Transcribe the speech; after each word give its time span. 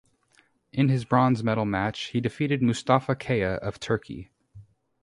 In 0.73 0.89
his 0.89 1.05
bronze 1.05 1.43
medal 1.43 1.63
match 1.63 2.05
he 2.05 2.19
defeated 2.19 2.63
Mustafa 2.63 3.15
Kaya 3.15 3.57
of 3.61 3.79
Turkey. 3.79 4.31